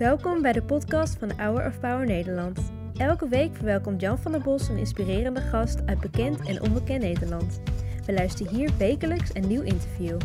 Welkom 0.00 0.42
bij 0.42 0.52
de 0.52 0.62
podcast 0.62 1.18
van 1.18 1.32
Hour 1.36 1.66
of 1.66 1.80
Power 1.80 2.06
Nederland. 2.06 2.72
Elke 2.96 3.28
week 3.28 3.56
verwelkomt 3.56 4.00
Jan 4.00 4.18
van 4.18 4.32
der 4.32 4.40
Bos 4.40 4.68
een 4.68 4.78
inspirerende 4.78 5.40
gast 5.40 5.86
uit 5.86 6.00
bekend 6.00 6.48
en 6.48 6.62
onbekend 6.62 7.02
Nederland. 7.02 7.60
We 8.06 8.12
luisteren 8.12 8.54
hier 8.54 8.70
wekelijks 8.78 9.34
een 9.34 9.48
nieuw 9.48 9.62
interview. 9.62 10.18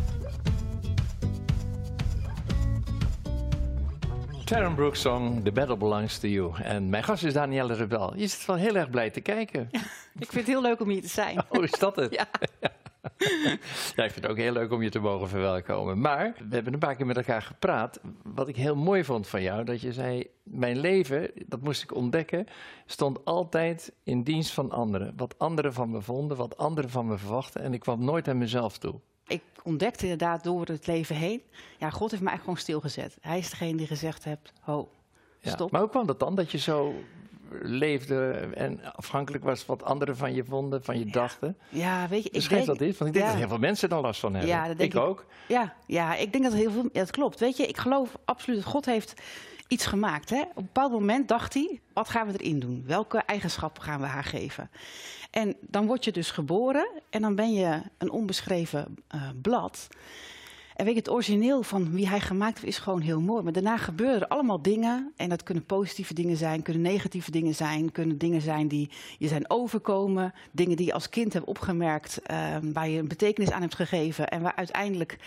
Sharon 4.45 4.75
Brooks 4.75 5.01
song 5.01 5.43
The 5.43 5.51
Battle 5.51 5.77
Belongs 5.77 6.19
to 6.19 6.27
You. 6.27 6.63
En 6.63 6.89
mijn 6.89 7.03
gast 7.03 7.23
is 7.23 7.33
Danielle 7.33 7.73
Rebel. 7.73 8.17
Je 8.17 8.27
zit 8.27 8.45
wel 8.45 8.55
heel 8.55 8.75
erg 8.75 8.89
blij 8.89 9.09
te 9.09 9.21
kijken. 9.21 9.67
Ja, 9.71 9.79
ik 10.25 10.31
vind 10.31 10.33
het 10.33 10.47
heel 10.47 10.61
leuk 10.61 10.81
om 10.81 10.89
hier 10.89 11.01
te 11.01 11.07
zijn. 11.07 11.41
Oh, 11.49 11.63
is 11.63 11.71
dat 11.71 11.95
het? 11.95 12.13
Ja. 12.19 12.27
ja, 12.59 12.69
ik 13.51 14.11
vind 14.11 14.15
het 14.15 14.27
ook 14.27 14.37
heel 14.37 14.51
leuk 14.51 14.71
om 14.71 14.81
je 14.81 14.89
te 14.89 14.99
mogen 14.99 15.29
verwelkomen. 15.29 15.99
Maar 15.99 16.33
we 16.49 16.55
hebben 16.55 16.73
een 16.73 16.79
paar 16.79 16.95
keer 16.95 17.05
met 17.05 17.17
elkaar 17.17 17.41
gepraat. 17.41 17.99
Wat 18.23 18.47
ik 18.47 18.55
heel 18.55 18.75
mooi 18.75 19.03
vond 19.03 19.27
van 19.27 19.41
jou, 19.41 19.63
dat 19.63 19.81
je 19.81 19.93
zei: 19.93 20.27
Mijn 20.43 20.79
leven, 20.79 21.31
dat 21.45 21.61
moest 21.61 21.83
ik 21.83 21.95
ontdekken, 21.95 22.45
stond 22.85 23.25
altijd 23.25 23.93
in 24.03 24.23
dienst 24.23 24.51
van 24.51 24.71
anderen. 24.71 25.13
Wat 25.15 25.39
anderen 25.39 25.73
van 25.73 25.89
me 25.89 26.01
vonden, 26.01 26.37
wat 26.37 26.57
anderen 26.57 26.89
van 26.89 27.07
me 27.07 27.17
verwachten. 27.17 27.61
En 27.61 27.73
ik 27.73 27.79
kwam 27.79 28.03
nooit 28.03 28.27
aan 28.27 28.37
mezelf 28.37 28.77
toe. 28.77 28.99
Ik 29.27 29.41
ontdekte 29.63 30.03
inderdaad 30.03 30.43
door 30.43 30.65
het 30.65 30.87
leven 30.87 31.15
heen. 31.15 31.41
Ja, 31.77 31.89
God 31.89 32.11
heeft 32.11 32.23
mij 32.23 32.31
eigenlijk 32.31 32.43
gewoon 32.43 32.57
stilgezet. 32.57 33.17
Hij 33.21 33.37
is 33.37 33.49
degene 33.49 33.77
die 33.77 33.87
gezegd 33.87 34.23
heeft: 34.23 34.53
Ho, 34.61 34.89
Ja, 35.39 35.51
stop. 35.51 35.71
Maar 35.71 35.81
hoe 35.81 35.89
kwam 35.89 36.07
dat 36.07 36.19
dan, 36.19 36.35
dat 36.35 36.51
je 36.51 36.57
zo 36.57 36.93
leefde 37.61 38.31
en 38.53 38.93
afhankelijk 38.95 39.43
was 39.43 39.65
wat 39.65 39.83
anderen 39.83 40.17
van 40.17 40.33
je 40.33 40.43
vonden, 40.43 40.83
van 40.83 40.99
je 40.99 41.05
dachten? 41.05 41.57
Ja, 41.69 42.07
weet 42.07 42.23
je, 42.23 42.29
ik 42.29 42.49
denk, 42.49 42.65
dat 42.65 42.81
eens, 42.81 42.97
want 42.97 43.09
ik 43.09 43.15
denk 43.15 43.25
ja. 43.25 43.31
dat 43.31 43.39
heel 43.39 43.49
veel 43.49 43.57
mensen 43.57 43.89
er 43.89 44.01
last 44.01 44.19
van 44.19 44.33
hebben. 44.33 44.51
Ja, 44.51 44.67
dat 44.67 44.77
denk 44.77 44.93
ik 44.93 44.99
ik. 44.99 45.05
ook. 45.05 45.25
Ja, 45.47 45.73
ja, 45.85 46.15
ik 46.15 46.31
denk 46.31 46.43
dat 46.43 46.53
heel 46.53 46.71
veel. 46.71 46.89
Dat 46.91 47.11
klopt. 47.11 47.39
Weet 47.39 47.57
je, 47.57 47.67
ik 47.67 47.77
geloof 47.77 48.17
absoluut 48.25 48.63
dat 48.63 48.71
God 48.71 48.85
heeft 48.85 49.21
iets 49.67 49.85
gemaakt. 49.85 50.29
Hè? 50.29 50.41
Op 50.41 50.57
een 50.57 50.63
bepaald 50.63 50.91
moment 50.91 51.27
dacht 51.27 51.53
hij: 51.53 51.79
wat 51.93 52.09
gaan 52.09 52.27
we 52.27 52.39
erin 52.39 52.59
doen? 52.59 52.83
Welke 52.85 53.17
eigenschappen 53.17 53.83
gaan 53.83 53.99
we 53.99 54.05
haar 54.05 54.23
geven? 54.23 54.69
En 55.31 55.55
dan 55.61 55.85
word 55.85 56.03
je 56.05 56.11
dus 56.11 56.31
geboren 56.31 56.87
en 57.09 57.21
dan 57.21 57.35
ben 57.35 57.53
je 57.53 57.81
een 57.97 58.11
onbeschreven 58.11 58.95
eh, 59.07 59.29
blad. 59.41 59.87
En 60.75 60.85
weet 60.85 60.93
je, 60.93 60.99
het 60.99 61.09
origineel 61.09 61.63
van 61.63 61.91
wie 61.91 62.07
hij 62.07 62.19
gemaakt 62.19 62.55
heeft 62.55 62.67
is 62.67 62.83
gewoon 62.83 63.01
heel 63.01 63.21
mooi. 63.21 63.43
Maar 63.43 63.53
daarna 63.53 63.77
gebeuren 63.77 64.21
er 64.21 64.27
allemaal 64.27 64.61
dingen. 64.61 65.13
En 65.15 65.29
dat 65.29 65.43
kunnen 65.43 65.65
positieve 65.65 66.13
dingen 66.13 66.37
zijn, 66.37 66.61
kunnen 66.61 66.81
negatieve 66.81 67.31
dingen 67.31 67.55
zijn. 67.55 67.91
Kunnen 67.91 68.17
dingen 68.17 68.41
zijn 68.41 68.67
die 68.67 68.89
je 69.17 69.27
zijn 69.27 69.49
overkomen. 69.49 70.33
Dingen 70.51 70.77
die 70.77 70.85
je 70.85 70.93
als 70.93 71.09
kind 71.09 71.33
hebt 71.33 71.45
opgemerkt, 71.45 72.21
eh, 72.21 72.57
waar 72.73 72.89
je 72.89 72.99
een 72.99 73.07
betekenis 73.07 73.51
aan 73.51 73.61
hebt 73.61 73.75
gegeven. 73.75 74.27
En 74.27 74.41
waar 74.41 74.55
uiteindelijk 74.55 75.17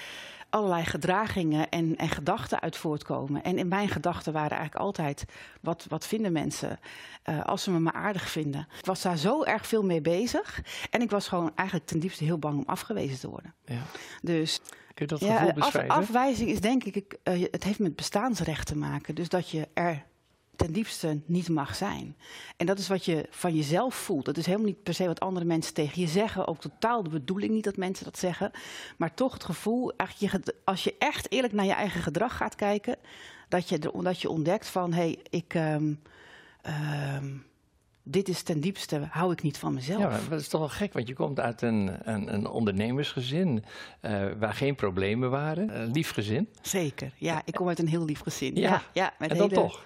allerlei 0.51 0.85
gedragingen 0.85 1.69
en, 1.69 1.97
en 1.97 2.09
gedachten 2.09 2.61
uit 2.61 2.77
voortkomen. 2.77 3.43
En 3.43 3.59
in 3.59 3.69
mijn 3.69 3.89
gedachten 3.89 4.33
waren 4.33 4.57
eigenlijk 4.57 4.85
altijd, 4.85 5.25
wat, 5.61 5.87
wat 5.89 6.07
vinden 6.07 6.33
mensen 6.33 6.79
eh, 7.23 7.45
als 7.45 7.63
ze 7.63 7.71
me 7.71 7.79
maar 7.79 7.93
aardig 7.93 8.31
vinden? 8.31 8.69
Ik 8.79 8.85
was 8.87 9.03
daar 9.03 9.17
zo 9.17 9.43
erg 9.45 9.67
veel 9.67 9.83
mee 9.85 10.01
bezig. 10.01 10.61
En 10.91 11.01
ik 11.03 11.11
was 11.11 11.29
gewoon 11.29 11.51
eigenlijk 11.55 11.89
ten 11.89 12.01
diepste 12.01 12.25
heel 12.25 12.39
bang 12.39 12.59
om 12.59 12.65
afgewezen 12.67 13.19
te 13.19 13.29
worden. 13.31 13.55
Ja. 13.65 13.83
Dus 14.23 14.61
Kun 14.95 15.07
je 15.07 15.07
dat 15.07 15.21
ja, 15.21 15.33
gevoel 15.33 15.49
af- 15.49 15.55
beschrijven? 15.55 15.95
afwijzing 15.95 16.51
is 16.51 16.61
denk 16.61 16.85
ik, 16.85 17.17
eh, 17.23 17.45
het 17.51 17.65
heeft 17.65 17.79
met 17.79 17.97
bestaansrecht 17.97 18.67
te 18.67 18.77
maken. 18.77 19.15
Dus 19.15 19.29
dat 19.29 19.51
je 19.51 19.69
er 19.75 20.05
ten 20.59 20.73
diepste 20.73 21.21
niet 21.27 21.49
mag 21.49 21.77
zijn. 21.77 22.17
En 22.57 22.67
dat 22.67 22.79
is 22.79 22.89
wat 22.89 23.05
je 23.05 23.27
van 23.31 23.55
jezelf 23.55 23.95
voelt. 23.95 24.25
Dat 24.25 24.37
is 24.37 24.47
helemaal 24.47 24.67
niet 24.67 24.83
per 24.83 24.95
se 24.95 25.07
wat 25.07 25.21
andere 25.21 25.47
mensen 25.47 25.75
tegen 25.75 26.01
je 26.01 26.09
zeggen. 26.09 26.47
Ook 26.47 26.61
totaal 26.61 27.03
de 27.03 27.11
bedoeling 27.11 27.53
niet 27.53 27.65
dat 27.65 27.77
mensen 27.77 28.05
dat 28.05 28.19
zeggen. 28.19 28.51
Maar 28.97 29.15
toch 29.15 29.33
het 29.33 29.45
gevoel, 29.45 29.93
als 30.65 30.85
je 30.85 30.95
echt 30.99 31.33
eerlijk 31.33 31.53
naar 31.53 31.65
je 31.65 31.73
eigen 31.73 32.03
gedrag 32.03 32.37
gaat 32.37 32.55
kijken... 32.55 32.97
dat 33.49 33.69
je, 33.69 33.79
dat 33.79 34.21
je 34.21 34.31
ontdekt 34.31 34.67
van, 34.67 34.93
hé, 34.93 34.99
hey, 34.99 35.19
ik... 35.31 35.55
ehm, 35.55 35.95
ehm, 36.63 37.37
dit 38.11 38.29
is 38.29 38.43
ten 38.43 38.61
diepste, 38.61 39.01
hou 39.11 39.33
ik 39.33 39.43
niet 39.43 39.59
van 39.59 39.75
mezelf. 39.75 40.01
Ja, 40.01 40.09
maar 40.09 40.29
dat 40.29 40.41
is 40.41 40.49
toch 40.49 40.61
wel 40.61 40.69
gek, 40.69 40.93
want 40.93 41.09
je 41.09 41.15
komt 41.15 41.41
uit 41.41 41.63
een, 41.63 41.91
een, 42.03 42.35
een 42.35 42.47
ondernemersgezin 42.49 43.65
eh, 44.01 44.27
waar 44.39 44.55
geen 44.55 44.75
problemen 44.75 45.31
waren. 45.31 45.81
Een 45.81 45.91
lief 45.91 46.11
gezin. 46.11 46.49
Zeker, 46.63 47.13
ja. 47.17 47.43
Ik 47.45 47.55
kom 47.55 47.69
uit 47.69 47.79
een 47.79 47.89
heel 47.89 48.05
lief 48.05 48.21
gezin. 48.21 48.55
Ja, 48.57 48.71
Ja, 48.71 48.83
ja, 48.93 49.13
met 49.19 49.31
en 49.31 49.37
dan 49.37 49.49
hele- 49.49 49.61
toch. 49.61 49.85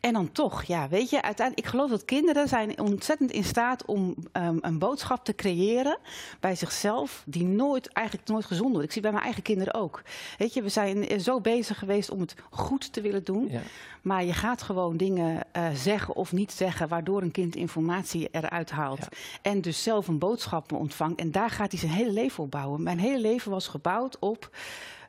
En 0.00 0.12
dan 0.12 0.32
toch, 0.32 0.62
ja, 0.64 0.88
weet 0.88 1.10
je, 1.10 1.22
uiteindelijk, 1.22 1.66
ik 1.66 1.72
geloof 1.72 1.90
dat 1.90 2.04
kinderen 2.04 2.48
zijn 2.48 2.80
ontzettend 2.80 3.30
in 3.30 3.44
staat 3.44 3.84
om 3.84 4.14
ehm, 4.32 4.56
een 4.60 4.78
boodschap 4.78 5.24
te 5.24 5.34
creëren 5.34 5.98
bij 6.40 6.54
zichzelf 6.54 7.22
die 7.26 7.44
nooit, 7.44 7.88
eigenlijk 7.92 8.28
nooit 8.28 8.44
gezond 8.44 8.70
wordt. 8.70 8.84
Ik 8.84 8.92
zie 8.92 9.02
bij 9.02 9.10
mijn 9.10 9.24
eigen 9.24 9.42
kinderen 9.42 9.74
ook. 9.74 10.02
Weet 10.38 10.54
je, 10.54 10.62
we 10.62 10.68
zijn 10.68 11.08
eh, 11.08 11.18
zo 11.18 11.40
bezig 11.40 11.78
geweest 11.78 12.10
om 12.10 12.20
het 12.20 12.34
goed 12.50 12.92
te 12.92 13.00
willen 13.00 13.24
doen, 13.24 13.48
Ja. 13.50 13.60
maar 14.02 14.24
je 14.24 14.32
gaat 14.32 14.62
gewoon 14.62 14.96
dingen 14.96 15.40
eh, 15.52 15.66
zeggen 15.74 16.14
of 16.16 16.32
niet 16.32 16.52
zeggen 16.52 16.88
waardoor 16.88 17.22
een 17.22 17.30
kind 17.30 17.56
informatie 17.64 18.28
eruit 18.30 18.70
haalt. 18.70 18.98
Ja. 19.00 19.08
En 19.42 19.60
dus 19.60 19.82
zelf 19.82 20.08
een 20.08 20.18
boodschap 20.18 20.72
ontvangt. 20.72 21.20
En 21.20 21.30
daar 21.30 21.50
gaat 21.50 21.70
hij 21.70 21.80
zijn 21.80 21.92
hele 21.92 22.12
leven 22.12 22.44
op 22.44 22.50
bouwen. 22.50 22.82
Mijn 22.82 22.98
hele 22.98 23.20
leven 23.20 23.50
was 23.50 23.68
gebouwd 23.68 24.18
op, 24.18 24.56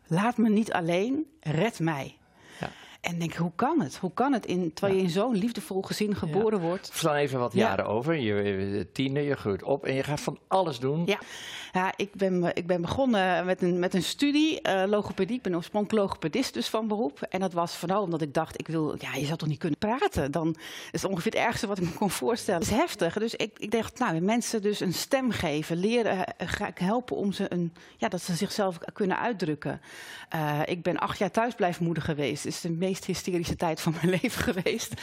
laat 0.08 0.38
me 0.38 0.50
niet 0.50 0.72
alleen, 0.72 1.26
red 1.40 1.80
mij. 1.80 2.18
En 3.06 3.20
denk, 3.20 3.34
hoe 3.34 3.52
kan 3.56 3.82
het? 3.82 3.98
Hoe 3.98 4.14
kan 4.14 4.34
het 4.34 4.46
in, 4.46 4.74
terwijl 4.74 4.98
je 4.98 5.04
in 5.04 5.10
zo'n 5.10 5.36
liefdevol 5.36 5.82
gezin 5.82 6.16
geboren 6.16 6.60
wordt? 6.60 6.90
Slaan 6.94 7.16
even 7.16 7.40
wat 7.40 7.54
Ja. 7.54 7.60
jaren 7.68 7.86
over. 7.86 8.14
Je 8.16 8.88
tiener, 8.94 9.24
je 9.24 9.36
groeit 9.36 9.64
op 9.64 9.86
en 9.86 9.94
je 9.94 10.04
gaat 10.04 10.20
van 10.22 10.40
alles 10.48 10.80
doen. 10.80 11.04
Ja, 11.06 11.20
ja 11.72 11.94
ik, 11.96 12.14
ben, 12.16 12.40
be- 12.42 12.52
ik 12.54 12.68
ben 12.68 12.82
begonnen 12.82 13.46
met 13.46 13.62
een, 13.62 13.80
met 13.80 13.94
een 13.94 14.04
studie 14.04 14.62
eh, 14.62 14.90
logopedie. 14.90 15.36
Ik 15.36 15.42
ben 15.42 15.56
oorspronkelijk 15.56 16.06
logopedist 16.06 16.54
dus 16.54 16.68
van 16.68 16.88
beroep. 16.88 17.22
En 17.22 17.40
dat 17.40 17.54
was 17.54 17.76
vooral 17.76 18.02
omdat 18.04 18.22
ik 18.22 18.34
dacht, 18.34 18.60
ik 18.60 18.68
wil, 18.68 18.96
ja, 19.00 19.14
je 19.16 19.26
zou 19.26 19.38
toch 19.38 19.48
niet 19.48 19.60
kunnen 19.60 19.80
praten? 19.80 20.32
Dan 20.32 20.56
is 20.92 21.02
het 21.02 21.12
ongeveer 21.12 21.32
het 21.32 21.42
ergste 21.42 21.68
wat 21.68 21.78
ik 21.78 21.84
me 21.84 21.94
kon 21.94 22.10
voorstellen. 22.10 22.62
Het 22.62 22.70
is 22.70 22.76
heftig. 22.78 23.14
Dus 23.14 23.36
ik, 23.36 23.60
ik 23.60 23.72
dacht, 23.72 24.00
nou, 24.00 24.20
mensen 24.20 24.62
dus 24.62 24.80
een 24.80 24.94
stem 24.94 25.32
geven, 25.32 25.78
leren, 25.78 26.26
eh, 26.38 26.48
ga 26.48 26.68
ik 26.68 26.78
helpen 26.78 27.16
om 27.16 27.32
ze 27.32 27.46
een, 27.54 27.74
ja, 27.98 28.08
dat 28.08 28.22
ze 28.22 28.34
zichzelf 28.36 28.78
kunnen 28.94 29.20
uitdrukken. 29.20 29.82
Eh, 30.30 30.60
ik 30.66 30.84
ben 30.84 30.98
acht 30.98 31.18
jaar 31.18 31.32
thuisblijfmoeder 31.32 32.04
geweest. 32.04 32.46
Is 32.46 32.62
de 32.62 32.70
meest 32.72 32.94
hysterische 33.03 33.56
tijd 33.56 33.81
van 33.81 33.94
mijn 34.01 34.09
leven 34.22 34.53
geweest. 34.53 34.94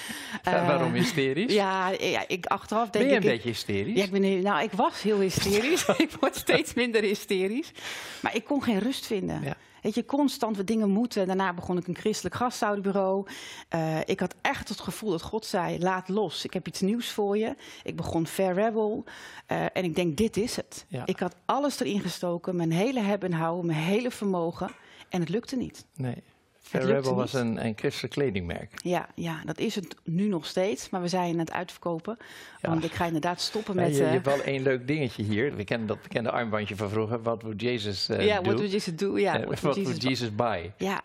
Ja, 0.42 0.52
Eh, 0.60 0.66
waarom 0.66 0.92
hysterisch? 0.92 1.52
Ja, 1.52 1.88
ja, 1.90 2.24
ik 2.28 2.46
achteraf 2.46 2.90
denk 2.90 3.04
ben 3.04 3.14
je 3.14 3.20
een 3.20 3.22
ik... 3.22 3.28
ik- 3.28 3.30
beetje 3.30 3.48
hysterisch? 3.48 3.96
ja, 3.98 4.04
ik, 4.04 4.10
ben, 4.10 4.42
nou, 4.42 4.62
ik 4.62 4.72
was 4.72 5.02
heel 5.02 5.20
hysterisch. 5.20 5.86
ik 6.06 6.10
word 6.20 6.36
steeds 6.36 6.74
minder 6.74 7.02
hysterisch. 7.02 7.72
Maar 8.20 8.34
ik 8.34 8.44
kon 8.44 8.62
geen 8.62 8.78
rust 8.78 9.06
vinden. 9.06 9.42
Ja. 9.42 9.56
Weet 9.82 9.94
je, 9.94 10.04
constant 10.04 10.56
wat 10.56 10.66
dingen 10.66 10.90
moeten. 10.90 11.26
Daarna 11.26 11.52
begon 11.52 11.78
ik 11.78 11.86
een 11.86 11.96
christelijk 11.96 12.34
gastouderbureau. 12.34 13.26
Eh, 13.68 13.98
ik 14.04 14.20
had 14.20 14.34
echt 14.42 14.68
het 14.68 14.80
gevoel 14.80 15.10
dat 15.10 15.22
God 15.22 15.46
zei, 15.46 15.78
laat 15.78 16.08
los. 16.08 16.44
Ik 16.44 16.52
heb 16.52 16.66
iets 16.68 16.80
nieuws 16.80 17.08
voor 17.10 17.38
je. 17.38 17.54
Ik 17.82 17.96
begon 17.96 18.26
Fair 18.26 18.54
Rebel. 18.54 19.04
Eh, 19.46 19.64
en 19.72 19.84
ik 19.84 19.94
denk, 19.94 20.16
dit 20.16 20.36
is 20.36 20.56
het. 20.56 20.84
Ja. 20.88 21.02
Ik 21.06 21.18
had 21.18 21.34
alles 21.44 21.80
erin 21.80 22.00
gestoken. 22.00 22.56
Mijn 22.56 22.72
hele 22.72 23.00
hebben 23.00 23.32
en 23.32 23.38
houden, 23.38 23.66
mijn 23.66 23.78
hele 23.78 24.10
vermogen. 24.10 24.70
En 25.08 25.20
het 25.20 25.28
lukte 25.28 25.56
niet. 25.56 25.84
Nee. 25.96 26.22
Lukte 26.70 26.92
Rebel 26.92 27.14
was 27.14 27.32
een, 27.32 27.64
een 27.64 27.72
christelijk 27.76 28.14
kledingmerk. 28.14 28.70
Ja, 28.82 29.08
ja, 29.14 29.40
dat 29.44 29.58
is 29.58 29.74
het 29.74 29.96
nu 30.04 30.28
nog 30.28 30.46
steeds. 30.46 30.90
Maar 30.90 31.00
we 31.00 31.08
zijn 31.08 31.38
het 31.38 31.52
uitverkopen. 31.52 32.16
Ja. 32.60 32.68
Want 32.68 32.84
ik 32.84 32.92
ga 32.92 33.04
inderdaad 33.06 33.40
stoppen 33.40 33.74
Ja, 33.74 33.80
met... 33.80 33.90
je, 33.90 33.96
je 33.96 34.04
eh, 34.04 34.10
hebt 34.10 34.26
wel 34.26 34.40
één 34.42 34.62
leuk 34.62 34.86
dingetje 34.86 35.22
hier. 35.22 35.56
We 35.56 35.64
kennen 35.64 35.86
dat 35.86 36.02
bekende 36.02 36.30
armbandje 36.30 36.76
van 36.76 36.90
vroeger. 36.90 37.22
Wat 37.22 37.42
would 37.42 37.60
Jesus 37.60 38.08
eh 38.08 38.26
Ja, 38.26 38.36
do? 38.36 38.42
what 38.42 38.54
would 38.54 38.72
Jesus 38.72 38.96
do? 38.96 39.18
Ja, 39.18 39.38
Eh, 39.40 39.46
what 39.46 39.60
what 39.60 39.76
would 39.76 40.02
Jesus 40.02 40.34
buy? 40.34 40.72
Ja. 40.76 41.00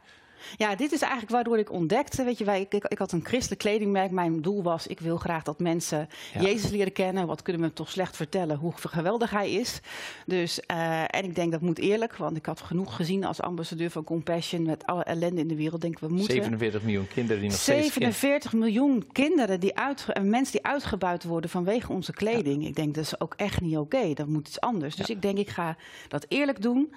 Ja, 0.57 0.75
dit 0.75 0.91
is 0.91 1.01
eigenlijk 1.01 1.31
waardoor 1.31 1.57
ik 1.57 1.71
ontdekte. 1.71 2.23
Weet 2.23 2.37
je, 2.37 2.43
wij, 2.45 2.61
ik, 2.69 2.83
ik 2.87 2.97
had 2.97 3.11
een 3.11 3.25
christelijk 3.25 3.61
kledingmerk. 3.61 4.11
Mijn 4.11 4.41
doel 4.41 4.63
was: 4.63 4.87
ik 4.87 4.99
wil 4.99 5.17
graag 5.17 5.43
dat 5.43 5.59
mensen 5.59 6.09
Ja. 6.33 6.41
Jezus 6.41 6.69
leren 6.71 6.93
kennen. 6.93 7.27
Wat 7.27 7.41
kunnen 7.41 7.61
we 7.61 7.67
hem 7.67 7.75
toch 7.77 7.89
slecht 7.89 8.15
vertellen? 8.15 8.57
Hoe 8.57 8.73
geweldig 8.77 9.29
hij 9.29 9.51
is. 9.51 9.79
Dus, 10.25 10.59
eh, 10.59 11.01
en 11.15 11.23
ik 11.23 11.35
denk 11.35 11.51
dat 11.51 11.61
moet 11.61 11.79
eerlijk, 11.79 12.15
want 12.15 12.37
ik 12.37 12.45
had 12.45 12.61
genoeg 12.61 12.95
gezien 12.95 13.25
als 13.25 13.41
ambassadeur 13.41 13.89
van 13.91 14.03
Compassion 14.03 14.63
met 14.63 14.85
alle 14.85 15.03
ellende 15.03 15.41
in 15.41 15.47
de 15.47 15.55
wereld. 15.55 15.81
Denk 15.81 15.99
we 15.99 16.07
moeten. 16.07 16.31
47 16.33 16.81
miljoen 16.81 17.07
kinderen 17.07 17.41
die 17.41 17.49
nog 17.49 17.59
steeds... 17.59 17.79
kind- 17.93 17.93
47 18.15 18.53
miljoen 18.53 19.07
kinderen 19.11 19.59
die 19.59 19.77
uit, 19.77 20.05
en 20.13 20.29
mensen 20.29 20.51
die 20.51 20.65
uitgebuit 20.65 21.23
worden 21.23 21.49
vanwege 21.49 21.91
onze 21.91 22.13
kleding. 22.13 22.65
Ik 22.65 22.75
denk 22.75 22.95
dat 22.95 23.03
is 23.03 23.19
ook 23.19 23.33
echt 23.37 23.61
niet 23.61 23.77
oké. 23.77 24.13
Dat 24.13 24.27
moet 24.27 24.47
iets 24.47 24.59
anders. 24.59 24.95
Dus 24.95 25.07
Ja. 25.07 25.15
ik 25.15 25.21
denk, 25.21 25.37
ik 25.37 25.49
ga 25.49 25.75
dat 26.07 26.25
eerlijk 26.27 26.61
doen. 26.61 26.93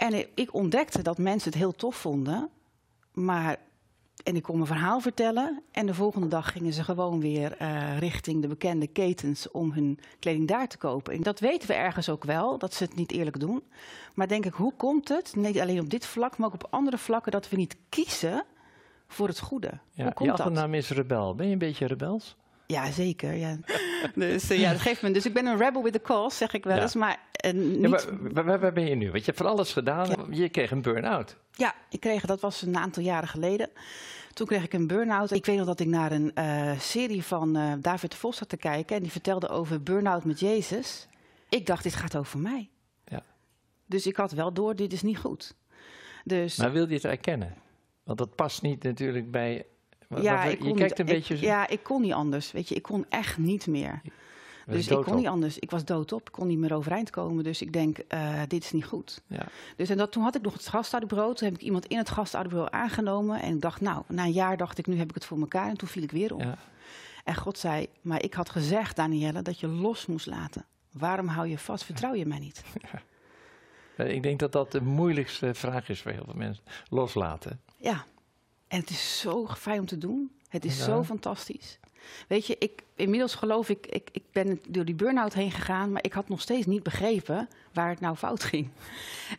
En 0.00 0.26
ik- 0.34 0.54
ontdekte 0.54 1.02
dat 1.02 1.18
mensen 1.18 1.50
het 1.50 1.58
heel 1.60 1.72
tof 1.72 1.96
vonden. 1.96 2.48
Maar, 3.12 3.56
en 4.24 4.36
ik 4.36 4.42
kon 4.42 4.54
mijn 4.54 4.66
verhaal 4.66 5.00
vertellen. 5.00 5.62
En 5.70 5.86
de 5.86 5.94
volgende 5.94 6.28
dag 6.28 6.52
gingen 6.52 6.72
ze 6.72 6.84
gewoon 6.84 7.20
weer 7.20 7.56
eh, 7.56 7.98
richting 7.98 8.42
de 8.42 8.48
bekende 8.48 8.86
ketens 8.86 9.50
om 9.50 9.72
hun 9.72 9.98
kleding 10.18 10.48
daar 10.48 10.68
te 10.68 10.78
kopen. 10.78 11.12
En 11.14 11.22
dat 11.22 11.40
weten 11.40 11.68
we 11.68 11.74
ergens 11.74 12.08
ook 12.08 12.24
wel, 12.24 12.58
dat 12.58 12.74
ze 12.74 12.84
het 12.84 12.94
niet 12.96 13.12
eerlijk 13.12 13.40
doen. 13.40 13.62
Maar 14.14 14.28
denk 14.28 14.44
ik, 14.46 14.52
hoe 14.52 14.72
komt 14.76 15.08
het, 15.08 15.36
niet 15.36 15.60
alleen 15.60 15.80
op 15.80 15.90
dit 15.90 16.06
vlak, 16.06 16.38
maar 16.38 16.48
ook 16.48 16.54
op 16.54 16.66
andere 16.70 16.98
vlakken, 16.98 17.32
dat 17.32 17.48
we 17.48 17.56
niet 17.56 17.76
kiezen 17.88 18.44
voor 19.08 19.28
het 19.28 19.38
goede? 19.40 19.66
Ja, 19.68 19.78
hoe 19.94 20.04
je 20.04 20.12
komt 20.12 20.28
dat? 20.28 20.38
achternaam 20.40 20.74
is 20.74 20.90
Rebel. 20.90 21.34
Ben 21.34 21.46
je 21.46 21.52
een 21.52 21.58
beetje 21.58 21.86
rebels? 21.86 22.36
Ja, 22.66 22.90
zeker. 22.90 23.32
Ja. 23.34 23.58
Dus 24.14 24.50
eh, 24.50 24.60
ja, 24.60 24.72
dat 24.72 24.80
geeft 24.80 25.02
me. 25.02 25.10
Dus 25.10 25.26
ik 25.26 25.32
ben 25.32 25.46
een 25.46 25.58
rebel 25.58 25.82
with 25.82 25.94
a 25.94 26.00
cause, 26.02 26.36
zeg 26.36 26.52
ik 26.52 26.64
wel 26.64 26.76
Ja. 26.76 26.82
eens. 26.82 26.94
Maar, 26.94 27.18
eh, 27.32 27.52
niet... 27.52 28.08
Ja, 28.32 28.42
maar 28.42 28.60
waar, 28.60 28.72
ben 28.72 28.86
je 28.86 28.94
nu? 28.94 29.04
Want 29.10 29.18
je 29.18 29.24
hebt 29.24 29.36
van 29.36 29.46
alles 29.46 29.72
gedaan. 29.72 30.26
Je 30.30 30.48
kreeg 30.48 30.70
een 30.70 30.82
burn-out. 30.82 31.36
Ja, 31.52 31.74
ik 31.90 32.00
kreeg, 32.00 32.26
dat 32.26 32.40
was 32.40 32.62
een 32.62 32.76
aantal 32.76 33.02
jaren 33.02 33.28
geleden. 33.28 33.70
Toen 34.32 34.46
kreeg 34.46 34.64
ik 34.64 34.72
een 34.72 34.86
burn-out. 34.86 35.30
Ik 35.30 35.46
weet 35.46 35.56
nog 35.56 35.66
dat 35.66 35.80
ik 35.80 35.86
naar 35.86 36.12
een 36.12 36.34
eh, 36.34 36.78
serie 36.78 37.22
van 37.24 37.78
David 37.80 38.10
de 38.10 38.16
Vos 38.16 38.36
zat 38.36 38.48
te 38.48 38.56
kijken. 38.56 38.96
En 38.96 39.02
die 39.02 39.10
vertelde 39.10 39.48
over 39.48 39.82
burn-out 39.82 40.24
met 40.24 40.40
Jezus. 40.40 41.06
Ik 41.48 41.66
dacht, 41.66 41.82
dit 41.82 41.94
gaat 41.94 42.16
over 42.16 42.38
mij. 42.38 42.68
Ja. 43.04 43.22
Dus 43.86 44.06
ik 44.06 44.16
had 44.16 44.32
wel 44.32 44.52
door, 44.52 44.76
dit 44.76 44.92
is 44.92 45.02
niet 45.02 45.18
goed. 45.18 45.54
Dus 46.24 46.56
Maar 46.56 46.72
wil 46.72 46.88
je 46.88 46.94
het 46.94 47.04
erkennen? 47.04 47.54
Want 48.04 48.18
dat 48.18 48.34
past 48.34 48.62
niet 48.62 48.82
natuurlijk 48.82 49.30
bij... 49.30 49.66
ja, 50.22 50.44
ik 50.44 50.58
je 50.62 50.64
kon 50.68 50.76
kijkt 50.76 50.98
niet, 50.98 51.08
een 51.08 51.14
beetje... 51.14 51.36
zo- 51.36 51.44
ja, 51.44 51.68
ik 51.68 51.82
kon 51.82 52.02
niet 52.02 52.12
anders. 52.12 52.52
Weet 52.52 52.68
je, 52.68 52.74
ik 52.74 52.82
kon 52.82 53.06
echt 53.08 53.38
niet 53.38 53.66
meer. 53.66 54.00
Dus 54.66 54.88
ik 54.88 55.02
kon 55.02 55.16
niet 55.16 55.26
anders. 55.26 55.58
Ik 55.58 55.70
was 55.70 55.84
doodop. 55.84 56.26
Ik 56.26 56.32
kon 56.32 56.46
niet 56.46 56.58
meer 56.58 56.74
overeind 56.74 57.10
komen. 57.10 57.44
Dus 57.44 57.62
ik 57.62 57.72
denk, 57.72 57.98
eh, 57.98 58.40
dit 58.48 58.64
is 58.64 58.72
niet 58.72 58.84
goed. 58.84 59.22
Ja. 59.26 59.46
Dus 59.76 59.88
en 59.88 59.96
dat, 59.96 60.12
toen 60.12 60.22
had 60.22 60.34
ik 60.36 60.42
nog 60.42 60.52
het 60.52 60.68
gastouderbureau. 60.68 61.34
Toen 61.34 61.48
heb 61.48 61.56
ik 61.56 61.62
iemand 61.62 61.86
in 61.86 61.98
het 61.98 62.10
gastouderbureau 62.10 62.72
aangenomen. 62.74 63.40
En 63.42 63.54
ik 63.54 63.60
dacht, 63.60 63.80
nou, 63.80 64.02
na 64.08 64.24
een 64.24 64.32
jaar 64.32 64.56
dacht 64.56 64.78
ik, 64.78 64.86
nu 64.86 64.96
heb 64.98 65.08
ik 65.08 65.14
het 65.14 65.24
voor 65.24 65.38
elkaar. 65.40 65.68
En 65.68 65.76
toen 65.76 65.88
viel 65.88 66.02
ik 66.02 66.10
weer 66.10 66.34
om. 66.34 66.40
Ja. 66.42 66.58
En 67.24 67.34
God 67.36 67.58
zei, 67.58 67.86
maar 68.00 68.22
ik 68.22 68.34
had 68.34 68.50
gezegd, 68.50 68.96
Danielle, 68.96 69.42
dat 69.42 69.60
je 69.60 69.66
los 69.66 70.06
moest 70.06 70.26
laten. 70.26 70.64
Waarom 70.92 71.26
hou 71.26 71.48
je 71.48 71.58
vast? 71.58 71.84
Vertrouw 71.84 72.14
je 72.14 72.26
mij 72.26 72.38
niet? 72.38 72.62
Eh, 73.96 74.14
Ik 74.14 74.22
denk 74.22 74.38
dat 74.38 74.52
dat 74.52 74.72
de 74.72 74.82
moeilijkste 74.82 75.54
vraag 75.54 75.88
is 75.88 76.00
voor 76.02 76.10
heel 76.12 76.24
veel 76.24 76.34
mensen. 76.36 76.64
Loslaten. 76.88 77.60
Ja. 77.76 78.04
En 78.70 78.80
het 78.80 78.90
is 78.90 79.20
zo 79.20 79.46
fijn 79.46 79.80
om 79.80 79.86
te 79.86 79.98
doen. 79.98 80.30
Het 80.48 80.64
is 80.64 80.78
Ja. 80.78 80.84
zo 80.84 81.04
fantastisch. 81.04 81.78
Weet 82.28 82.46
je, 82.46 82.56
ik, 82.58 82.82
inmiddels 82.94 83.34
geloof 83.34 83.68
ik, 83.68 83.86
ik, 83.86 84.08
ik 84.12 84.22
ben 84.32 84.60
door 84.68 84.84
die 84.84 84.94
burn-out 84.94 85.34
heen 85.34 85.50
gegaan, 85.50 85.92
maar 85.92 86.04
ik 86.04 86.12
had 86.12 86.28
nog 86.28 86.40
steeds 86.40 86.66
niet 86.66 86.82
begrepen 86.82 87.48
waar 87.72 87.88
het 87.88 88.00
nou 88.00 88.16
fout 88.16 88.42
ging. 88.44 88.68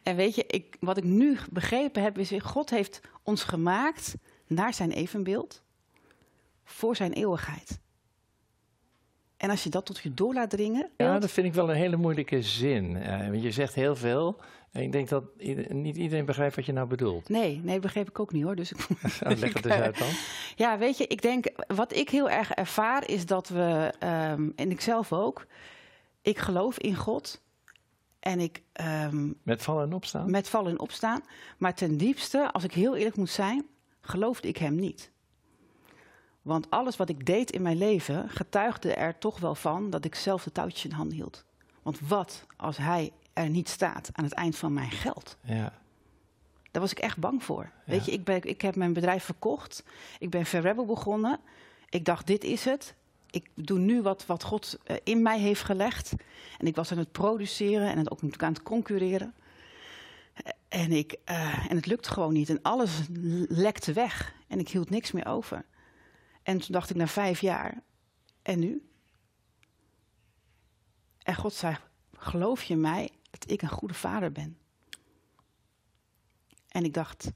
En 0.04 0.16
weet 0.16 0.36
je, 0.36 0.46
ik, 0.48 0.76
wat 0.80 0.98
ik 0.98 1.04
nu 1.04 1.38
begrepen 1.52 2.04
heb, 2.04 2.18
is 2.18 2.32
God 2.38 2.70
heeft 2.70 3.02
ons 3.24 3.44
gemaakt 3.44 4.16
naar 4.48 4.74
zijn 4.74 4.92
evenbeeld 4.92 5.62
voor 6.64 6.96
zijn 6.96 7.14
eeuwigheid. 7.14 7.80
En 9.42 9.50
als 9.50 9.64
je 9.64 9.70
dat 9.70 9.86
tot 9.86 10.00
je 10.00 10.14
door 10.14 10.34
laat 10.34 10.50
dringen, 10.50 10.90
Ja, 10.98 11.20
dat 11.20 11.32
vind 11.32 11.48
ik 11.48 11.54
wel 11.54 11.70
een 11.70 11.76
hele 11.76 11.96
moeilijke 11.96 12.42
zin. 12.42 12.96
Eh, 12.98 13.28
want 13.30 13.42
je 13.42 13.52
zegt 13.52 13.74
heel 13.76 13.96
veel. 13.96 14.40
En 14.72 14.82
ik 14.82 14.92
denk 14.92 15.10
dat 15.10 15.24
niet 15.70 15.96
iedereen 15.98 16.26
begrijpt 16.26 16.56
wat 16.56 16.66
je 16.66 16.72
nou 16.72 16.88
bedoelt. 16.88 17.30
nee, 17.30 17.60
nee, 17.64 17.80
begreep 17.80 18.10
ik 18.10 18.20
ook 18.20 18.32
niet 18.32 18.44
hoor. 18.44 18.56
Dus 18.56 18.72
ik, 18.72 18.88
Nou, 19.22 19.36
leg 19.40 19.54
het 19.54 19.66
eens 19.66 19.76
uit 19.76 19.98
dan. 20.00 20.08
Ja, 20.56 20.78
weet 20.78 20.98
je, 20.98 21.08
ik 21.08 21.22
denk, 21.22 21.46
wat 21.68 21.96
ik 21.96 22.10
heel 22.10 22.30
erg 22.30 22.52
ervaar 22.52 23.10
is 23.10 23.26
dat 23.26 23.50
we, 23.50 23.94
ehm, 24.00 24.50
en 24.56 24.72
ik 24.72 24.82
zelf 24.82 25.14
ook, 25.14 25.46
ik 26.22 26.38
geloof 26.38 26.78
in 26.80 26.96
God 26.96 27.42
en 28.20 28.40
ik 28.40 28.62
ehm, 28.74 29.32
Met 29.44 29.62
vallen 29.62 29.84
en 29.84 29.94
opstaan. 29.94 30.32
met 30.32 30.50
vallen 30.50 30.72
en 30.72 30.80
opstaan, 30.80 31.22
maar 31.58 31.74
ten 31.76 31.98
diepste, 31.98 32.52
als 32.52 32.64
ik 32.64 32.74
heel 32.74 32.96
eerlijk 32.96 33.16
moet 33.16 33.30
zijn, 33.30 33.66
geloofde 34.02 34.48
ik 34.48 34.58
hem 34.58 34.76
niet. 34.76 35.12
Want 36.42 36.70
alles 36.70 36.98
wat 36.98 37.10
ik 37.10 37.26
deed 37.26 37.52
in 37.52 37.62
mijn 37.62 37.78
leven 37.78 38.30
getuigde 38.30 38.94
er 38.94 39.18
toch 39.18 39.40
wel 39.40 39.56
van 39.56 39.90
dat 39.90 40.06
ik 40.06 40.16
zelf 40.16 40.44
de 40.44 40.52
touwtjes 40.52 40.86
in 40.86 40.92
handen 40.92 41.18
hield. 41.18 41.44
Want 41.82 42.00
wat 42.00 42.46
als 42.58 42.78
hij 42.78 43.12
er 43.34 43.50
niet 43.50 43.70
staat 43.70 44.10
aan 44.12 44.24
het 44.24 44.34
eind 44.34 44.56
van 44.56 44.74
mijn 44.74 44.92
geld? 44.92 45.38
Ja. 45.42 45.74
Daar 46.72 46.82
was 46.82 46.92
ik 46.92 47.00
echt 47.00 47.18
bang 47.18 47.44
voor. 47.44 47.72
Weet 47.86 48.06
je, 48.06 48.12
ik, 48.12 48.24
ben, 48.24 48.44
ik 48.44 48.62
heb 48.62 48.76
mijn 48.76 48.94
bedrijf 48.94 49.24
verkocht. 49.24 49.84
Ik 50.20 50.30
ben 50.30 50.46
Verrebel 50.46 50.86
begonnen. 50.86 51.40
Ik 51.90 52.06
dacht, 52.06 52.28
dit 52.28 52.44
is 52.44 52.66
het. 52.66 52.96
Ik 53.30 53.50
doe 53.56 53.80
nu 53.80 54.02
wat, 54.02 54.26
wat 54.26 54.44
God 54.44 54.78
eh, 54.84 54.96
in 55.04 55.22
mij 55.22 55.40
heeft 55.40 55.64
gelegd. 55.64 56.14
En 56.58 56.68
ik 56.68 56.76
was 56.76 56.92
aan 56.92 56.98
het 56.98 57.12
produceren 57.12 57.90
en 57.90 57.98
het 57.98 58.12
ook 58.12 58.22
natuurlijk 58.22 58.44
aan 58.44 58.54
het 58.54 58.64
concurreren. 58.64 59.34
Eh, 60.34 60.52
En, 60.68 60.92
ik, 60.92 61.16
eh, 61.24 61.70
en 61.70 61.76
het 61.76 61.86
lukte 61.86 62.12
gewoon 62.12 62.34
niet. 62.34 62.50
En 62.50 62.62
alles 62.62 62.92
lekte 63.48 63.94
weg. 63.94 64.34
En 64.48 64.60
ik 64.60 64.70
hield 64.70 64.90
niks 64.90 65.12
meer 65.12 65.26
over. 65.26 65.66
En 66.44 66.58
toen 66.58 66.72
dacht 66.72 66.90
ik 66.90 66.96
na 66.96 67.08
vijf 67.08 67.42
jaar, 67.42 67.84
en 68.42 68.60
nu? 68.60 68.90
En 71.18 71.36
God 71.36 71.54
zei, 71.54 71.78
geloof 72.18 72.64
je 72.64 72.76
mij 72.76 73.10
dat 73.30 73.50
ik 73.50 73.62
een 73.62 73.70
goede 73.70 73.94
vader 73.94 74.32
ben? 74.32 74.58
En 76.68 76.84
ik 76.84 76.94
dacht, 76.94 77.32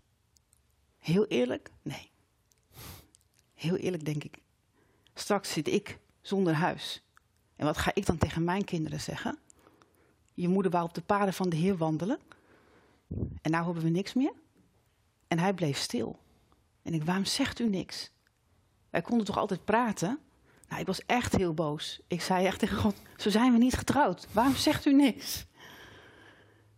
heel 0.98 1.25
eerlijk, 1.25 1.72
nee. 1.81 2.12
Heel 3.54 3.75
eerlijk 3.75 4.06
denk 4.06 4.24
ik, 4.24 4.38
straks 5.13 5.52
zit 5.52 5.68
ik 5.68 6.00
zonder 6.22 6.54
huis. 6.54 7.04
En 7.56 7.66
wat 7.66 7.78
ga 7.78 7.92
ik 7.94 8.06
dan 8.06 8.18
tegen 8.18 8.44
mijn 8.44 8.63
kinderen 8.63 9.02
zeggen? 9.02 9.38
Je 10.34 10.48
moeder 10.48 10.72
wou 10.72 10.84
op 10.86 10.94
de 10.94 11.02
paden 11.02 11.34
van 11.34 11.50
de 11.50 11.56
Heer 11.56 11.78
wandelen. 11.78 12.19
En 13.42 13.52
nou 13.52 13.66
hebben 13.66 13.84
we 13.84 13.90
niks 13.90 14.13
meer. 14.13 14.34
En 15.28 15.40
hij 15.40 15.54
bleef 15.54 15.78
stil. 15.78 16.19
En 16.81 16.94
ik, 16.94 17.04
waarom 17.04 17.25
zegt 17.25 17.60
u 17.60 17.69
niks? 17.69 18.12
Wij 18.95 19.03
konden 19.03 19.25
toch 19.25 19.38
altijd 19.38 19.65
praten? 19.65 20.19
Nou, 20.69 20.81
ik 20.81 20.88
was 20.88 21.06
echt 21.06 21.36
heel 21.36 21.53
boos. 21.53 22.00
Ik 22.07 22.21
zei 22.21 22.45
echt 22.45 22.59
tegen 22.59 22.77
God, 22.77 22.95
zo 23.18 23.30
zijn 23.30 23.51
we 23.51 23.57
niet 23.57 23.74
getrouwd. 23.74 24.27
Waarom 24.31 24.56
zegt 24.56 24.86
u 24.86 24.94
niks? 24.94 25.45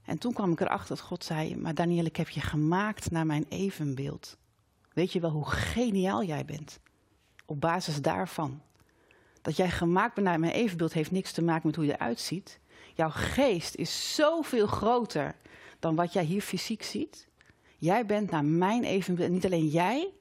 En 0.06 0.18
toen 0.18 0.34
kwam 0.34 0.52
ik 0.52 0.60
erachter 0.60 0.96
dat 0.96 1.06
God 1.06 1.24
zei: 1.24 1.56
Maar 1.56 1.74
Daniel, 1.74 2.06
ik 2.06 2.16
heb 2.16 2.30
je 2.30 2.40
gemaakt 2.40 3.12
naar 3.12 3.26
mijn 3.26 3.46
evenbeeld. 3.50 4.38
Weet 4.94 5.12
je 5.12 5.20
wel 5.20 5.30
hoe 5.30 5.46
geniaal 5.46 6.24
jij 6.24 6.46
bent? 6.46 6.80
Op 7.46 7.62
basis 7.62 8.02
daarvan. 8.02 8.62
Dat 9.42 9.56
jij 9.56 9.70
gemaakt 9.70 10.14
bent 10.14 10.28
naar 10.28 10.40
mijn 10.40 10.54
evenbeeld 10.54 10.94
heeft 10.94 11.12
niks 11.12 11.32
te 11.32 11.42
maken 11.42 11.68
met 11.68 11.76
hoe 11.76 11.86
je 11.86 11.94
eruit 11.94 12.20
ziet. 12.20 12.60
Jouw 12.94 13.12
geest 13.12 13.76
is 13.76 14.16
zoveel 14.16 14.68
groter 14.68 15.36
dan 15.80 15.96
wat 15.96 16.14
jij 16.14 16.24
hier 16.24 16.42
fysiek 16.42 16.84
ziet. 16.84 17.28
Jij 17.78 18.06
bent 18.06 18.32
naar 18.32 18.46
mijn 18.46 18.84
evenbeeld. 18.84 19.28
En 19.28 19.34
niet 19.34 19.46
alleen 19.46 19.68
jij, 19.68 20.12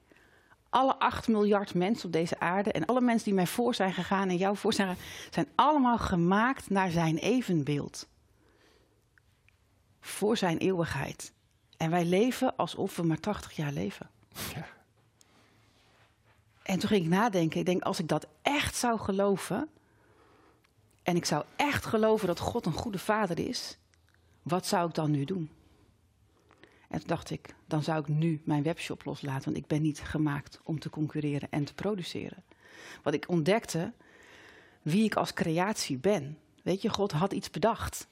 alle 0.71 0.99
8 0.99 1.29
miljard 1.29 1.75
mensen 1.75 2.07
op 2.07 2.13
deze 2.13 2.41
aarde 2.41 2.73
en 2.73 2.85
alle 2.85 3.01
mensen 3.01 3.25
die 3.25 3.35
mij 3.35 3.47
voor 3.47 3.75
zijn 3.75 3.93
gegaan 3.93 4.29
en 4.29 4.37
jou 4.37 4.57
voor 4.57 4.73
zijn 4.73 4.89
gegaan, 4.89 5.05
zijn 5.31 5.49
allemaal 5.55 5.99
gemaakt 5.99 6.71
naar 6.71 6.91
zijn 6.91 7.17
evenbeeld 7.17 8.09
voor 10.01 10.37
zijn 10.37 10.59
eeuwigheid. 10.59 11.33
En 11.77 11.91
wij 11.91 12.05
leven 12.05 12.57
alsof 12.57 12.97
we 12.97 13.03
maar 13.03 13.21
80 13.21 13.53
jaar 13.53 13.73
leven. 13.73 14.11
Ja. 14.55 14.67
En 16.63 16.79
toen 16.79 16.89
ging 16.89 17.05
ik 17.05 17.11
nadenken. 17.11 17.61
Ik 17.61 17.67
denk, 17.67 17.83
als 17.83 17.99
ik 17.99 18.09
dat 18.09 18.27
echt 18.43 18.77
zou 18.77 18.99
geloven. 18.99 19.69
En 21.03 21.17
ik 21.17 21.25
zou 21.25 21.45
echt 21.57 21.85
geloven 21.85 22.27
dat 22.27 22.39
God 22.39 22.67
een 22.67 22.73
goede 22.73 22.99
vader 22.99 23.39
is. 23.39 23.79
Wat 24.43 24.67
zou 24.67 24.89
ik 24.89 24.95
dan 24.95 25.11
nu 25.11 25.25
doen? 25.25 25.51
En 26.96 27.02
toen 27.02 27.10
dacht 27.10 27.31
ik, 27.31 27.54
dan 27.66 27.82
zou 27.82 28.00
ik 28.00 28.08
nu 28.08 28.40
mijn 28.44 28.62
webshop 28.62 29.04
loslaten. 29.04 29.44
Want 29.44 29.56
ik 29.56 29.66
ben 29.66 29.82
niet 29.82 30.00
gemaakt 30.00 30.60
om 30.62 30.79
te 30.79 30.91
concurreren 30.91 31.48
en 31.50 31.65
te 31.65 31.74
produceren. 31.74 32.44
Want 33.03 33.17
ik 33.17 33.29
ontdekte 33.29 33.93
wie 34.82 35.05
ik 35.05 35.15
als 35.15 35.32
creatie 35.32 35.98
ben. 35.98 36.38
Weet 36.62 36.82
je, 36.82 36.88
God 36.88 37.12
had 37.12 37.32
iets 37.32 37.50
bedacht. 37.50 38.08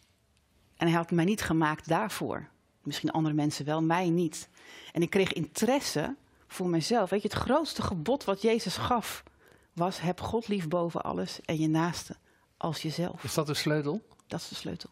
En 0.76 0.86
hij 0.86 0.96
had 0.96 1.10
mij 1.10 1.24
niet 1.24 1.42
gemaakt 1.42 1.88
daarvoor. 1.88 2.48
Misschien 2.82 3.10
andere 3.10 3.34
mensen 3.34 3.64
wel, 3.64 3.82
mij 3.82 4.08
niet. 4.08 4.48
En 4.92 5.02
ik 5.02 5.10
kreeg 5.10 5.32
interesse 5.32 6.16
voor 6.46 6.68
mezelf. 6.68 7.10
Weet 7.10 7.22
je, 7.22 7.28
het 7.28 7.36
grootste 7.36 7.82
gebod 7.82 8.24
wat 8.24 8.42
Jezus 8.42 8.76
gaf 8.76 9.22
was: 9.72 10.00
heb 10.00 10.20
God 10.20 10.48
lief 10.48 10.68
boven 10.68 11.02
alles 11.02 11.40
en 11.40 11.58
je 11.58 11.68
naaste 11.68 12.16
als 12.56 12.82
jezelf. 12.82 13.24
Is 13.24 13.34
dat 13.34 13.46
de 13.46 13.54
sleutel? 13.54 14.06
Dat 14.26 14.40
is 14.40 14.48
de 14.48 14.54
sleutel. 14.54 14.90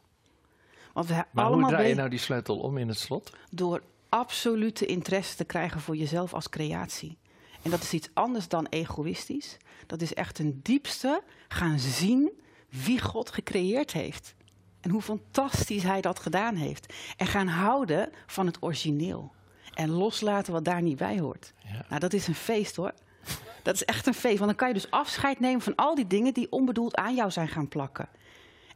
Want 0.93 1.07
we 1.07 1.15
Maar 1.15 1.27
hoe 1.31 1.45
allemaal 1.45 1.71
draai 1.71 1.89
je 1.89 1.95
nou 1.95 2.09
die 2.09 2.19
sleutel 2.19 2.59
om 2.59 2.79
in 2.79 2.89
het 2.89 2.99
slot? 2.99 3.33
door 3.51 3.83
absolute 4.09 4.87
interesse 4.87 5.37
te 5.37 5.45
krijgen 5.45 5.81
voor 5.81 5.97
jezelf 5.97 6.35
als 6.35 6.49
creatie. 6.49 7.19
En 7.63 7.71
dat 7.71 7.83
is 7.83 7.93
iets 7.93 8.09
anders 8.13 8.49
dan 8.49 8.67
egoïstisch. 8.67 9.57
Dat 9.87 10.01
is 10.01 10.15
echt 10.15 10.39
een 10.39 10.61
diepste 10.63 11.23
gaan 11.49 11.79
zien 11.79 12.33
wie 12.69 13.01
God 13.01 13.31
gecreëerd 13.31 13.93
heeft. 13.93 14.35
En 14.81 14.91
hoe 14.91 15.03
fantastisch 15.03 15.83
hij 15.83 16.01
dat 16.01 16.19
gedaan 16.19 16.55
heeft. 16.55 16.93
En 17.17 17.27
gaan 17.27 17.47
houden 17.47 18.11
van 18.27 18.47
het 18.47 18.57
origineel. 18.61 19.33
En 19.75 19.91
loslaten 19.91 20.53
wat 20.53 20.65
daar 20.65 20.83
niet 20.83 20.97
bij 20.97 21.19
hoort. 21.19 21.53
Ja. 21.59 21.85
Nou, 21.89 22.01
dat 22.01 22.13
is 22.13 22.27
een 22.27 22.35
feest 22.35 22.77
hoor. 22.77 22.93
Dat 23.63 23.75
is 23.75 23.85
echt 23.85 24.07
een 24.07 24.15
feest. 24.15 24.39
Want 24.39 24.51
dan 24.51 24.57
kan 24.57 24.69
je 24.69 24.75
dus 24.75 24.91
afscheid 24.91 25.41
nemen 25.41 25.61
van 25.61 25.75
al 25.75 25.95
die 25.95 26.07
dingen 26.07 26.35
die 26.35 26.53
onbedoeld 26.53 26.97
aan 26.97 27.15
jou 27.15 27.31
zijn 27.31 27.49
gaan 27.49 27.69
plakken. 27.69 28.09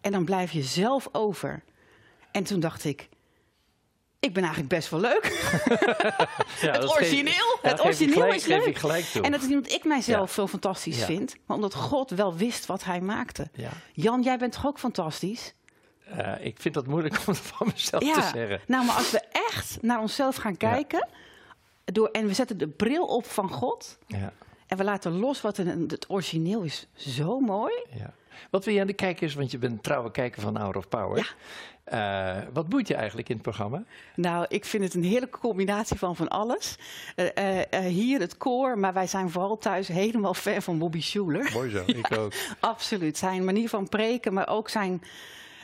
En 0.00 0.12
dan 0.12 0.25
blijf 0.25 0.52
je 0.52 0.62
zelf 0.62 1.08
over. 1.12 1.62
En 2.37 2.45
toen 2.45 2.61
dacht 2.61 2.85
ik, 2.85 3.09
ik 4.21 4.33
ben 4.35 4.43
eigenlijk 4.43 4.73
best 4.75 4.90
wel 4.90 5.00
leuk. 5.00 5.25
Ja, 6.61 6.73
het 6.73 6.81
geef- 6.85 6.90
origineel, 6.90 7.59
ja, 7.62 7.69
het 7.69 7.81
origineel 7.85 8.14
gelijk- 8.14 8.35
is 8.35 8.47
leuk. 9.14 9.25
En 9.25 9.31
dat 9.33 9.40
is 9.43 9.47
niet 9.47 9.57
omdat 9.57 9.73
ik 9.73 9.85
mijzelf 9.85 10.28
Ja. 10.28 10.35
zo 10.35 10.47
fantastisch 10.47 11.05
vind, 11.05 11.37
maar 11.47 11.57
omdat 11.57 11.75
God 11.75 12.11
wel 12.11 12.37
wist 12.37 12.66
wat 12.66 12.85
hij 12.85 13.00
maakte. 13.00 13.49
ja. 13.55 13.71
Jan, 13.93 14.23
jij 14.23 14.38
bent 14.38 14.52
toch 14.52 14.66
ook 14.66 14.78
fantastisch? 14.78 15.55
Eh, 16.05 16.33
ik 16.45 16.61
vind 16.61 16.75
dat 16.75 16.87
moeilijk 16.87 17.14
om 17.14 17.23
het 17.26 17.38
van 17.38 17.66
mezelf 17.75 18.02
te 18.02 18.28
zeggen. 18.33 18.61
Nou, 18.66 18.85
maar 18.85 18.95
als 18.97 19.11
we 19.11 19.21
echt 19.50 19.78
naar 19.83 20.00
onszelf 20.00 20.37
gaan 20.37 20.57
kijken 20.57 21.09
door, 21.85 22.09
en 22.09 22.26
we 22.26 22.35
zetten 22.35 22.59
de 22.59 22.69
bril 22.69 23.05
op 23.07 23.26
van 23.26 23.50
God 23.50 23.99
Ja. 24.07 24.33
En 24.66 24.76
we 24.76 24.85
laten 24.85 25.18
los 25.18 25.40
wat 25.40 25.58
een, 25.58 25.85
het 25.88 26.11
origineel 26.11 26.62
is. 26.62 26.87
Zo 26.94 27.40
mooi. 27.40 27.75
Ja. 27.99 28.14
Wat 28.50 28.64
wil 28.64 28.75
je 28.75 28.80
aan 28.80 28.87
de 28.87 28.92
kijkers, 28.92 29.35
want 29.35 29.50
je 29.50 29.58
bent 29.58 29.73
een 29.73 29.80
trouwe 29.80 30.11
kijker 30.11 30.42
van 30.42 30.56
Hour 30.56 30.76
of 30.76 30.88
Power. 30.88 31.35
Eh, 31.85 32.37
wat 32.52 32.68
boeit 32.68 32.88
je 32.88 32.94
eigenlijk 32.94 33.28
in 33.28 33.35
het 33.35 33.44
programma? 33.44 33.82
Nou, 34.14 34.44
ik 34.49 34.64
vind 34.64 34.82
het 34.82 34.94
een 34.94 35.04
heerlijke 35.04 35.38
combinatie 35.38 35.99
van 35.99 36.16
van 36.16 36.28
alles. 36.28 36.76
Eh, 37.14 37.73
eh, 37.73 37.85
hier 37.85 38.20
het 38.20 38.37
koor, 38.37 38.78
maar 38.78 38.92
wij 38.92 39.06
zijn 39.06 39.30
vooral 39.30 39.58
thuis 39.58 39.88
helemaal 39.88 40.35
fan 40.35 40.62
van 40.62 40.78
Bobby 40.78 41.00
Schuler. 41.00 41.50
Mooi 41.52 41.70
zo, 41.70 41.82
ik 42.02 42.16
ook. 42.18 42.32
Absoluut. 42.61 43.18
Zijn 43.18 43.44
manier 43.44 43.68
van 43.68 43.88
preken, 43.88 44.32
maar 44.32 44.49
ook 44.49 44.68
zijn. 44.68 45.02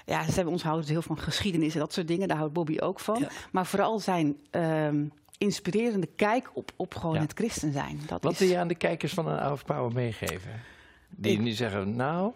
Ja, 0.07 0.25
ze 0.25 0.35
hebben 0.35 0.53
ons 0.53 0.63
houden 0.63 0.89
heel 0.89 1.03
van 1.03 1.19
geschiedenis 1.19 1.75
en 1.75 1.81
dat 1.81 1.93
soort 1.93 2.09
dingen. 2.09 2.29
Daar 2.29 2.37
houdt 2.37 2.53
Bobby 2.53 2.79
ook 2.79 3.01
van. 3.01 3.19
Ja. 3.19 3.29
Maar 3.53 3.67
vooral 3.67 3.99
zijn 3.99 4.37
ehm, 4.51 5.05
inspirerende 5.43 6.09
kijk 6.17 6.51
op, 6.53 6.73
op 6.77 6.95
gewoon 6.95 7.15
Ja. 7.15 7.21
het 7.21 7.33
christen 7.35 7.73
zijn. 7.73 8.01
Dat 8.07 8.23
Wat 8.23 8.33
is, 8.33 8.39
wil 8.39 8.49
je 8.49 8.59
aan 8.59 8.69
de 8.69 8.75
kijkers 8.75 9.15
van 9.15 9.27
een 9.27 9.53
of 9.53 9.65
Power 9.65 9.93
meegeven? 9.93 10.61
Die 11.09 11.39
nu 11.39 11.51
zeggen, 11.51 11.97
nou, 11.97 12.33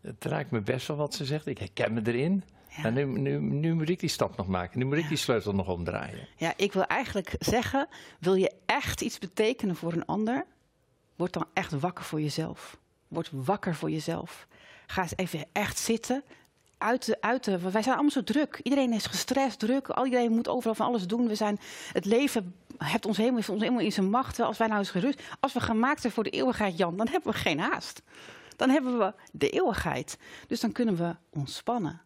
het 0.00 0.24
raakt 0.24 0.50
me 0.50 0.60
best 0.60 0.86
wel 0.88 0.96
wat 0.96 1.14
ze 1.14 1.24
zegt. 1.24 1.46
Ik 1.46 1.58
herken 1.58 1.92
me 1.92 2.00
erin. 2.04 2.44
Ja. 2.76 2.84
En 2.84 2.94
nu, 2.94 3.04
nu, 3.04 3.38
nu 3.40 3.74
moet 3.74 3.88
ik 3.88 4.00
die 4.00 4.08
stap 4.08 4.36
nog 4.36 4.46
maken. 4.46 4.78
Nu 4.78 4.84
moet 4.84 4.96
ik 4.96 5.08
die 5.08 5.16
sleutel 5.16 5.52
nog 5.54 5.68
omdraaien. 5.68 6.26
Ja, 6.36 6.52
ik 6.56 6.72
wil 6.72 6.84
eigenlijk 6.84 7.34
zeggen, 7.38 7.88
wil 8.18 8.34
je 8.34 8.52
echt 8.66 9.00
iets 9.00 9.18
betekenen 9.18 9.76
voor 9.76 9.92
een 9.92 10.06
ander, 10.06 10.44
word 11.16 11.32
dan 11.32 11.46
echt 11.52 11.80
wakker 11.80 12.04
voor 12.04 12.20
jezelf. 12.20 12.78
Word 13.08 13.28
wakker 13.32 13.74
voor 13.74 13.90
jezelf. 13.90 14.46
Ga 14.86 15.02
eens 15.02 15.16
even 15.16 15.44
echt 15.52 15.78
zitten. 15.78 16.22
Uit 16.82 17.16
uit 17.20 17.46
wij 17.46 17.82
zijn 17.82 17.94
allemaal 17.94 18.10
zo 18.10 18.24
druk. 18.24 18.60
Iedereen 18.62 18.92
is 18.92 19.06
gestrest, 19.06 19.58
druk. 19.58 19.88
Al 19.88 20.04
iedereen 20.04 20.32
moet 20.32 20.48
overal 20.48 20.74
van 20.74 20.86
alles 20.86 21.06
doen. 21.06 21.28
We 21.28 21.34
zijn, 21.34 21.58
het 21.92 22.04
leven 22.04 22.54
heeft 22.78 23.06
ons 23.06 23.16
helemaal, 23.16 23.38
heeft 23.38 23.50
ons 23.50 23.60
helemaal 23.60 23.82
in 23.82 23.92
zijn 23.92 24.10
macht. 24.10 24.40
Als 24.40 24.58
wij 24.58 24.66
nou 24.66 24.78
eens 24.78 24.90
gerust, 24.90 25.22
als 25.40 25.52
we 25.52 25.60
gemaakt 25.60 26.00
zijn 26.00 26.12
voor 26.12 26.24
de 26.24 26.30
eeuwigheid, 26.30 26.78
Jan, 26.78 26.96
dan 26.96 27.08
hebben 27.08 27.32
we 27.32 27.38
geen 27.38 27.60
haast. 27.60 28.02
Dan 28.56 28.70
hebben 28.70 28.98
we 28.98 29.14
de 29.32 29.50
eeuwigheid. 29.50 30.18
Dus 30.46 30.60
dan 30.60 30.72
kunnen 30.72 30.96
we 30.96 31.16
ontspannen. 31.30 32.00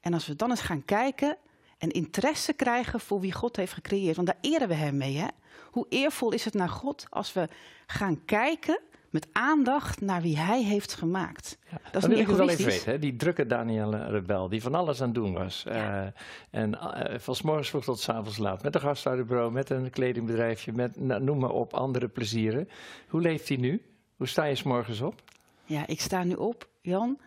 En 0.00 0.14
als 0.14 0.26
we 0.26 0.36
dan 0.36 0.50
eens 0.50 0.60
gaan 0.60 0.84
kijken 0.84 1.36
en 1.78 1.90
interesse 1.90 2.52
krijgen 2.52 3.00
voor 3.00 3.20
wie 3.20 3.32
God 3.32 3.56
heeft 3.56 3.72
gecreëerd. 3.72 4.16
Want 4.16 4.28
daar 4.28 4.38
eren 4.40 4.68
we 4.68 4.74
hem 4.74 4.96
mee. 4.96 5.16
Hè? 5.16 5.26
Hoe 5.70 5.86
eervol 5.88 6.32
is 6.32 6.44
het 6.44 6.54
naar 6.54 6.68
God 6.68 7.06
als 7.10 7.32
we 7.32 7.48
gaan 7.86 8.24
kijken 8.24 8.78
met 9.12 9.28
aandacht 9.32 10.00
naar 10.00 10.22
wie 10.22 10.38
hij 10.38 10.62
heeft 10.62 10.94
gemaakt. 10.94 11.58
Ja. 11.70 11.78
Dat 11.92 12.02
is 12.02 12.08
wil 12.08 12.18
niet 12.18 12.28
ik 12.28 12.36
wel 12.36 12.48
even 12.48 12.64
weten. 12.64 12.92
Hè? 12.92 12.98
Die 12.98 13.16
drukke 13.16 13.46
Danielle 13.46 14.06
Rebel, 14.06 14.48
die 14.48 14.62
van 14.62 14.74
alles 14.74 15.00
aan 15.00 15.06
het 15.06 15.14
doen 15.14 15.32
was. 15.32 15.62
Ja. 15.64 16.04
Eh, 16.04 16.60
en 16.60 16.80
eh, 16.80 17.18
van 17.18 17.34
's 17.34 17.42
morgens 17.42 17.68
vroeg 17.68 17.84
tot 17.84 18.00
's 18.00 18.08
avonds 18.08 18.38
laat. 18.38 18.62
Met 18.62 18.74
een 18.74 18.80
gastouderbureau, 18.80 19.52
met 19.52 19.70
een 19.70 19.90
kledingbedrijfje, 19.90 20.72
met 20.72 21.00
nou, 21.00 21.22
noem 21.22 21.38
maar 21.38 21.50
op, 21.50 21.74
andere 21.74 22.08
plezieren. 22.08 22.68
Hoe 23.08 23.20
leeft 23.20 23.48
hij 23.48 23.56
nu? 23.56 23.82
Hoe 24.16 24.28
sta 24.28 24.44
je 24.44 24.54
's 24.54 24.62
morgens 24.62 25.00
op? 25.00 25.22
Ja, 25.64 25.86
ik 25.86 26.00
sta 26.00 26.24
nu 26.24 26.34
op, 26.34 26.68
Jan, 26.80 27.18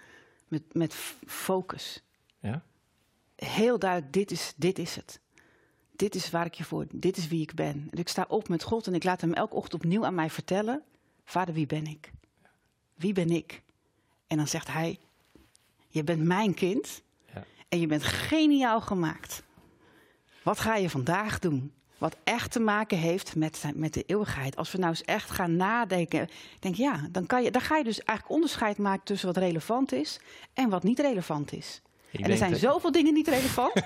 met, 0.48 0.64
met 0.72 0.94
focus. 1.26 2.04
Ja? 2.40 2.64
Heel 3.36 3.80
duidelijk, 3.80 4.14
dit 4.14 4.32
is, 4.32 4.54
dit 4.56 4.80
is 4.80 4.96
het. 4.96 5.20
Dit 5.96 6.16
is 6.16 6.30
waar 6.30 6.46
ik 6.46 6.54
je 6.54 6.64
voor, 6.64 6.86
dit 6.92 7.18
is 7.18 7.28
wie 7.28 7.42
ik 7.42 7.54
ben. 7.54 7.88
En 7.92 7.98
ik 7.98 8.08
sta 8.08 8.26
op 8.28 8.50
met 8.50 8.64
God 8.64 8.88
en 8.88 8.94
ik 8.94 9.04
laat 9.04 9.22
hem 9.22 9.34
elke 9.34 9.56
ochtend 9.56 9.84
opnieuw 9.84 10.06
aan 10.06 10.16
mij 10.16 10.30
vertellen. 10.30 10.84
Vader, 11.26 11.54
wie 11.54 11.66
ben 11.66 11.88
ik? 11.88 12.12
Wie 12.96 13.14
ben 13.14 13.30
ik? 13.30 13.62
En 14.28 14.38
dan 14.38 14.48
zegt 14.48 14.68
hij, 14.68 15.00
je 15.88 16.04
bent 16.04 16.24
mijn 16.24 16.54
kind 16.54 17.02
Ja. 17.34 17.44
en 17.70 17.80
je 17.80 17.88
bent 17.88 18.04
geniaal 18.04 18.82
gemaakt. 18.82 19.44
Wat 20.44 20.60
ga 20.60 20.76
je 20.76 20.90
vandaag 20.90 21.40
doen? 21.40 21.74
Wat 21.98 22.18
echt 22.24 22.52
te 22.52 22.60
maken 22.60 22.98
heeft 22.98 23.36
met, 23.36 23.64
met 23.76 23.94
de 23.94 24.04
eeuwigheid. 24.06 24.56
Als 24.56 24.72
we 24.72 24.78
nou 24.78 24.90
eens 24.90 25.04
echt 25.04 25.32
gaan 25.32 25.56
nadenken. 25.56 26.30
Denk 26.60 26.76
ja, 26.76 27.08
dan, 27.12 27.26
kan 27.26 27.44
je, 27.44 27.52
dan 27.52 27.62
ga 27.62 27.78
je 27.78 27.84
dus 27.84 28.00
eigenlijk 28.00 28.30
onderscheid 28.38 28.78
maken 28.78 29.04
tussen 29.04 29.28
wat 29.28 29.38
relevant 29.38 29.92
is 29.92 30.20
en 30.54 30.70
wat 30.70 30.84
niet 30.84 31.00
relevant 31.00 31.54
is. 31.54 31.82
Ik 32.12 32.20
en 32.20 32.32
er 32.32 32.38
zijn 32.38 32.56
zoveel 32.56 32.92
dingen 32.92 33.14
niet 33.14 33.28
relevant. 33.28 33.74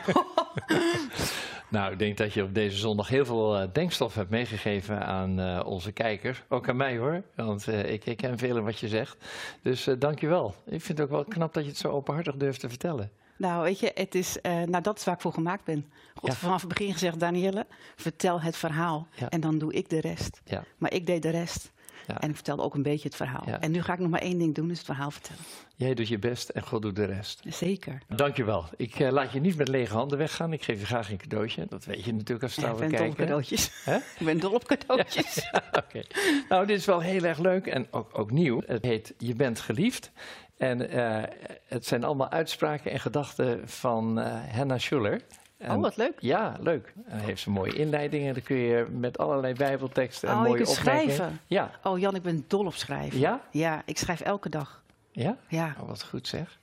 Nou, 1.69 1.91
ik 1.91 1.99
denk 1.99 2.17
dat 2.17 2.33
je 2.33 2.43
op 2.43 2.53
deze 2.53 2.77
zondag 2.77 3.07
heel 3.07 3.25
veel 3.25 3.57
eh, 3.57 3.67
denkstof 3.73 4.15
hebt 4.15 4.29
meegegeven 4.29 5.05
aan 5.05 5.39
eh, 5.39 5.61
onze 5.65 5.91
kijkers. 5.91 6.43
Ook 6.47 6.69
aan 6.69 6.75
mij 6.77 6.97
hoor, 6.97 7.23
want 7.35 7.67
eh, 7.67 7.91
ik 7.91 8.03
herken 8.03 8.37
veel 8.37 8.61
wat 8.61 8.79
je 8.79 8.87
zegt. 8.87 9.17
Dus 9.61 9.87
dank 9.99 10.19
je 10.19 10.27
wel. 10.27 10.55
Ik 10.65 10.81
vind 10.81 10.97
het 10.97 11.01
ook 11.01 11.13
wel 11.13 11.23
knap 11.23 11.53
dat 11.53 11.63
je 11.63 11.69
het 11.69 11.77
zo 11.79 11.89
openhartig 11.89 12.35
durft 12.35 12.59
te 12.59 12.69
vertellen. 12.69 13.11
nou, 13.37 13.63
weet 13.63 13.79
je, 13.79 13.91
het 13.95 14.15
is, 14.15 14.37
nou, 14.41 14.81
dat 14.81 14.97
is 14.97 15.03
waar 15.03 15.15
ik 15.15 15.21
voor 15.21 15.33
gemaakt 15.33 15.63
ben. 15.63 15.85
God 16.15 16.29
Ja. 16.29 16.35
vanaf 16.35 16.59
het 16.61 16.69
begin 16.69 16.91
gezegd, 16.93 17.19
Danielle, 17.19 17.65
vertel 17.95 18.41
het 18.41 18.57
verhaal. 18.57 19.07
Ja. 19.15 19.29
En 19.29 19.41
dan 19.41 19.57
doe 19.57 19.73
ik 19.73 19.89
de 19.89 20.01
rest. 20.01 20.41
Ja. 20.45 20.63
Maar 20.77 20.93
ik 20.93 21.05
deed 21.05 21.21
de 21.21 21.29
rest. 21.29 21.71
Ja. 22.09 22.19
En 22.19 22.29
ik 22.29 22.35
vertelde 22.35 22.61
ook 22.61 22.75
een 22.75 22.83
beetje 22.83 23.07
het 23.07 23.17
verhaal. 23.17 23.43
Ja. 23.45 23.59
En 23.59 23.71
nu 23.71 23.81
ga 23.81 23.93
ik 23.93 23.99
nog 23.99 24.09
maar 24.09 24.21
één 24.21 24.37
ding 24.37 24.55
doen, 24.55 24.71
is 24.71 24.77
het 24.77 24.85
verhaal 24.85 25.11
vertellen. 25.11 25.41
Jij 25.75 25.93
doet 25.93 26.07
je 26.07 26.19
best 26.19 26.49
en 26.49 26.63
God 26.63 26.81
doet 26.81 26.95
de 26.95 27.05
rest. 27.05 27.41
Zeker. 27.47 28.01
Dank 28.07 28.37
je 28.37 28.43
wel. 28.43 28.65
Ik 28.77 28.99
eh, 28.99 29.11
laat 29.11 29.31
je 29.31 29.39
niet 29.39 29.57
met 29.57 29.67
lege 29.67 29.93
handen 29.93 30.17
weggaan. 30.17 30.53
Ik 30.53 30.63
geef 30.63 30.79
je 30.79 30.85
graag 30.85 31.11
een 31.11 31.17
cadeautje. 31.17 31.65
Dat 31.69 31.85
weet 31.85 32.03
je 32.03 32.13
natuurlijk 32.13 32.43
als 32.43 32.55
Ja, 32.55 32.71
ik 32.71 32.77
ben 32.77 32.89
dol 32.91 33.07
op 33.07 33.15
cadeautjes. 33.15 33.71
Ik 34.19 34.25
ben 34.25 34.39
dol 34.39 34.53
op 34.53 34.65
cadeautjes. 34.67 35.49
Oké. 35.83 36.01
Nou, 36.49 36.65
dit 36.65 36.77
is 36.77 36.85
wel 36.85 36.99
heel 36.99 37.23
erg 37.23 37.37
leuk 37.37 37.67
en 37.67 37.87
ook, 37.91 38.19
ook 38.19 38.31
nieuw. 38.31 38.61
Het 38.65 38.85
heet 38.85 39.13
Je 39.17 39.35
bent 39.35 39.59
geliefd. 39.59 40.11
En 40.57 40.89
eh, 40.89 41.23
het 41.67 41.85
zijn 41.85 42.03
allemaal 42.03 42.29
uitspraken 42.29 42.91
en 42.91 42.99
gedachten 42.99 43.69
van 43.69 44.19
eh 44.19 44.55
Hannah 44.55 44.79
Schuller. 44.79 45.21
En- 45.59 45.75
Oh, 45.75 45.81
wat 45.81 45.97
leuk. 45.97 46.13
Ja, 46.19 46.55
leuk. 46.59 46.93
Hij 47.05 47.19
heeft 47.25 47.45
een 47.45 47.51
mooie 47.51 47.73
inleiding 47.75 48.27
en 48.27 48.33
dan 48.33 48.43
kun 48.43 48.55
je 48.57 48.85
met 48.91 49.17
allerlei 49.17 49.53
bijbelteksten 49.53 50.29
en 50.29 50.35
Oh, 50.35 50.41
mooie 50.41 50.51
opmerkingen... 50.67 50.83
schrijven. 51.15 51.39
Ja. 51.47 51.71
Oh 51.83 51.99
Jan, 51.99 52.15
ik 52.15 52.21
ben 52.21 52.43
dol 52.47 52.65
op 52.65 52.73
schrijven. 52.75 53.19
Ja? 53.19 53.41
Ja, 53.51 53.81
ik 53.85 53.97
schrijf 53.97 54.19
elke 54.21 54.49
dag. 54.49 54.83
Ja? 55.11 55.37
Ja, 55.47 55.75
Oh, 55.79 55.87
wat 55.87 56.03
goed 56.03 56.27
zeg. 56.27 56.59